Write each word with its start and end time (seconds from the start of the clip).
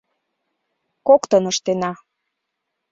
—Коктын 1.07 1.43
ыштена. 1.51 1.91